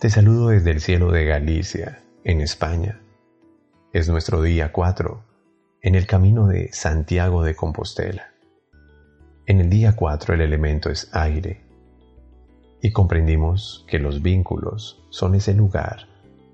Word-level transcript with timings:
Te 0.00 0.08
saludo 0.08 0.48
desde 0.48 0.70
el 0.70 0.80
cielo 0.80 1.12
de 1.12 1.26
Galicia, 1.26 2.02
en 2.24 2.40
España. 2.40 3.02
Es 3.92 4.08
nuestro 4.08 4.40
día 4.40 4.72
4, 4.72 5.22
en 5.82 5.94
el 5.94 6.06
camino 6.06 6.46
de 6.46 6.72
Santiago 6.72 7.42
de 7.42 7.54
Compostela. 7.54 8.32
En 9.44 9.60
el 9.60 9.68
día 9.68 9.94
4 9.94 10.32
el 10.32 10.40
elemento 10.40 10.88
es 10.88 11.14
aire, 11.14 11.60
y 12.80 12.92
comprendimos 12.92 13.84
que 13.88 13.98
los 13.98 14.22
vínculos 14.22 15.04
son 15.10 15.34
ese 15.34 15.52
lugar 15.52 16.06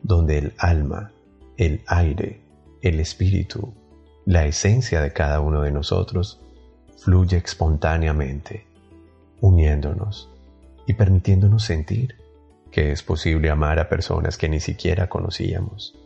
donde 0.03 0.39
el 0.39 0.55
alma, 0.59 1.13
el 1.57 1.83
aire, 1.87 2.41
el 2.83 2.99
espíritu, 2.99 3.73
la 4.25 4.45
esencia 4.45 5.01
de 5.01 5.13
cada 5.13 5.39
uno 5.39 5.63
de 5.63 5.71
nosotros 5.71 6.41
fluye 6.99 7.37
espontáneamente, 7.37 8.67
uniéndonos 9.41 10.33
y 10.89 10.95
permitiéndonos 10.95 11.63
sentir 11.63 12.26
que 12.71 12.93
es 12.93 13.03
posible 13.03 13.51
amar 13.51 13.79
a 13.79 13.89
personas 13.89 14.37
que 14.37 14.49
ni 14.49 14.61
siquiera 14.61 15.09
conocíamos, 15.09 15.99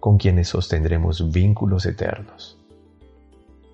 con 0.00 0.18
quienes 0.18 0.48
sostendremos 0.48 1.30
vínculos 1.30 1.86
eternos. 1.86 2.58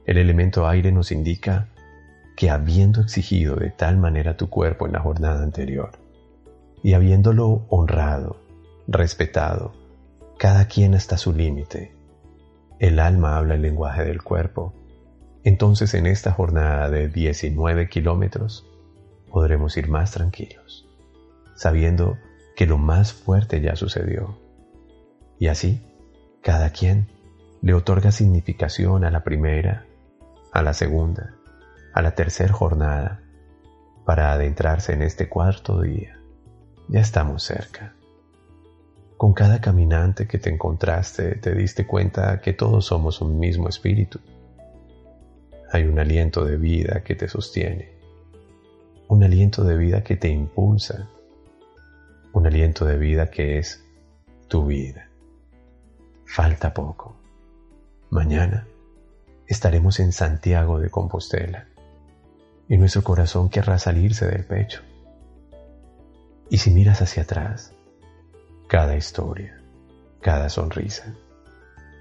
El 0.06 0.18
elemento 0.18 0.66
aire 0.66 0.92
nos 0.92 1.12
indica 1.12 1.68
que 2.36 2.50
habiendo 2.50 3.00
exigido 3.00 3.56
de 3.56 3.70
tal 3.70 3.96
manera 3.96 4.36
tu 4.36 4.48
cuerpo 4.48 4.86
en 4.86 4.92
la 4.92 5.00
jornada 5.00 5.42
anterior, 5.42 5.92
y 6.82 6.94
habiéndolo 6.94 7.64
honrado, 7.68 8.36
respetado, 8.86 9.72
cada 10.38 10.66
quien 10.66 10.94
hasta 10.94 11.16
su 11.16 11.32
límite, 11.32 11.94
el 12.78 12.98
alma 12.98 13.38
habla 13.38 13.54
el 13.54 13.62
lenguaje 13.62 14.04
del 14.04 14.22
cuerpo, 14.22 14.74
entonces 15.44 15.94
en 15.94 16.06
esta 16.06 16.32
jornada 16.32 16.90
de 16.90 17.08
19 17.08 17.88
kilómetros 17.88 18.66
podremos 19.30 19.76
ir 19.76 19.88
más 19.88 20.10
tranquilos 20.10 20.83
sabiendo 21.54 22.18
que 22.56 22.66
lo 22.66 22.78
más 22.78 23.12
fuerte 23.12 23.60
ya 23.60 23.76
sucedió. 23.76 24.38
Y 25.38 25.48
así, 25.48 25.82
cada 26.42 26.70
quien 26.70 27.08
le 27.62 27.74
otorga 27.74 28.12
significación 28.12 29.04
a 29.04 29.10
la 29.10 29.24
primera, 29.24 29.86
a 30.52 30.62
la 30.62 30.74
segunda, 30.74 31.34
a 31.92 32.02
la 32.02 32.14
tercera 32.14 32.52
jornada, 32.52 33.22
para 34.04 34.32
adentrarse 34.32 34.92
en 34.92 35.02
este 35.02 35.28
cuarto 35.28 35.80
día. 35.80 36.18
Ya 36.88 37.00
estamos 37.00 37.42
cerca. 37.42 37.94
Con 39.16 39.32
cada 39.32 39.60
caminante 39.60 40.26
que 40.26 40.38
te 40.38 40.50
encontraste 40.50 41.36
te 41.36 41.54
diste 41.54 41.86
cuenta 41.86 42.40
que 42.40 42.52
todos 42.52 42.86
somos 42.86 43.20
un 43.22 43.38
mismo 43.38 43.68
espíritu. 43.68 44.20
Hay 45.72 45.84
un 45.84 45.98
aliento 45.98 46.44
de 46.44 46.58
vida 46.58 47.02
que 47.02 47.14
te 47.14 47.28
sostiene, 47.28 47.94
un 49.08 49.24
aliento 49.24 49.64
de 49.64 49.76
vida 49.76 50.02
que 50.02 50.16
te 50.16 50.28
impulsa 50.28 51.08
un 52.34 52.46
aliento 52.48 52.84
de 52.84 52.98
vida 52.98 53.30
que 53.30 53.58
es 53.58 53.82
tu 54.48 54.66
vida. 54.66 55.08
Falta 56.26 56.74
poco. 56.74 57.16
Mañana 58.10 58.66
estaremos 59.46 60.00
en 60.00 60.12
Santiago 60.12 60.80
de 60.80 60.90
Compostela 60.90 61.68
y 62.68 62.76
nuestro 62.76 63.02
corazón 63.02 63.48
querrá 63.50 63.78
salirse 63.78 64.26
del 64.26 64.44
pecho. 64.44 64.82
Y 66.50 66.58
si 66.58 66.72
miras 66.72 67.00
hacia 67.00 67.22
atrás, 67.22 67.72
cada 68.66 68.96
historia, 68.96 69.60
cada 70.20 70.48
sonrisa, 70.48 71.14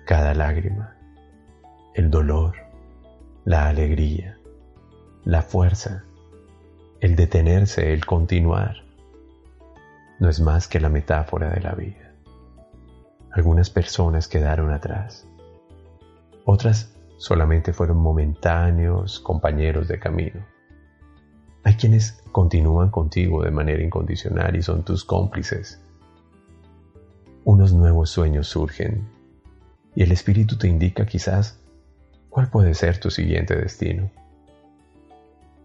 cada 0.07 0.33
lágrima, 0.33 0.97
el 1.93 2.09
dolor, 2.09 2.55
la 3.45 3.67
alegría, 3.67 4.39
la 5.25 5.43
fuerza, 5.43 6.05
el 7.01 7.15
detenerse, 7.15 7.93
el 7.93 8.03
continuar, 8.05 8.82
no 10.23 10.29
es 10.29 10.39
más 10.39 10.69
que 10.69 10.79
la 10.79 10.87
metáfora 10.87 11.49
de 11.49 11.59
la 11.59 11.73
vida. 11.73 12.13
Algunas 13.29 13.69
personas 13.69 14.29
quedaron 14.29 14.71
atrás. 14.71 15.27
Otras 16.45 16.95
solamente 17.17 17.73
fueron 17.73 17.97
momentáneos 17.97 19.19
compañeros 19.19 19.89
de 19.89 19.99
camino. 19.99 20.45
Hay 21.65 21.73
quienes 21.73 22.23
continúan 22.31 22.89
contigo 22.89 23.43
de 23.43 23.51
manera 23.51 23.83
incondicional 23.83 24.55
y 24.55 24.61
son 24.61 24.85
tus 24.85 25.03
cómplices. 25.03 25.83
Unos 27.43 27.73
nuevos 27.73 28.09
sueños 28.09 28.47
surgen 28.47 29.05
y 29.93 30.03
el 30.03 30.13
espíritu 30.13 30.57
te 30.57 30.69
indica 30.69 31.05
quizás 31.05 31.59
cuál 32.29 32.49
puede 32.49 32.75
ser 32.75 32.97
tu 32.97 33.11
siguiente 33.11 33.57
destino. 33.57 34.09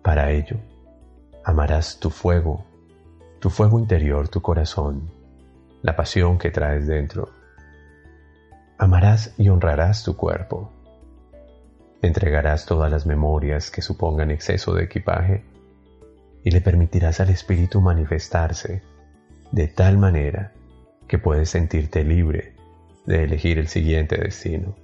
Para 0.03 0.33
ello, 0.33 0.57
amarás 1.45 2.01
tu 2.01 2.11
fuego 2.11 2.65
tu 3.41 3.51
fuego 3.51 3.79
interior, 3.79 4.29
tu 4.29 4.43
corazón, 4.43 5.11
la 5.83 5.95
pasión 5.95 6.39
que 6.39 6.51
traes 6.51 6.87
dentro. 6.87 7.31
Amarás 8.79 9.35
y 9.39 9.49
honrarás 9.49 10.03
tu 10.03 10.17
cuerpo. 10.17 10.73
Entregarás 12.03 12.67
todas 12.67 12.91
las 12.91 13.07
memorias 13.07 13.71
que 13.71 13.83
supongan 13.83 14.31
exceso 14.31 14.75
de 14.75 14.85
equipaje 14.85 15.45
y 16.45 16.51
le 16.51 16.61
permitirás 16.61 17.21
al 17.21 17.31
espíritu 17.31 17.81
manifestarse 17.81 18.83
de 19.53 19.69
tal 19.69 19.99
manera 19.99 20.53
que 21.07 21.19
puedes 21.19 21.51
sentirte 21.51 22.05
libre 22.05 22.55
de 23.07 23.25
elegir 23.25 23.59
el 23.59 23.69
siguiente 23.69 24.17
destino. 24.17 24.75